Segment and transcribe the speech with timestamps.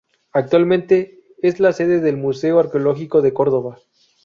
[0.33, 3.77] Actualmente es la sede del Museo Arqueológico de Córdoba.